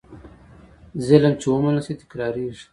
ظلم 1.05 1.33
چې 1.41 1.45
ومنل 1.49 1.79
شي، 1.85 1.93
تکرارېږي. 2.01 2.65